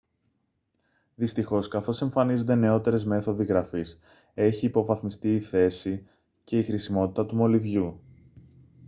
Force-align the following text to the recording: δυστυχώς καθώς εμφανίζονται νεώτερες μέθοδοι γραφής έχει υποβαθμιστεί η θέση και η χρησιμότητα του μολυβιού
δυστυχώς 1.15 1.67
καθώς 1.67 2.01
εμφανίζονται 2.01 2.55
νεώτερες 2.55 3.05
μέθοδοι 3.05 3.45
γραφής 3.45 3.99
έχει 4.33 4.65
υποβαθμιστεί 4.65 5.35
η 5.35 5.39
θέση 5.39 6.07
και 6.43 6.57
η 6.57 6.63
χρησιμότητα 6.63 7.25
του 7.25 7.35
μολυβιού 7.35 7.99